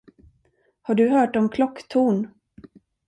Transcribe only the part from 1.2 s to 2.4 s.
om klocktorn?